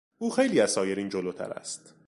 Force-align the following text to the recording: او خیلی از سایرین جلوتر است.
او 0.17 0.31
خیلی 0.31 0.59
از 0.61 0.71
سایرین 0.71 1.09
جلوتر 1.09 1.53
است. 1.53 1.93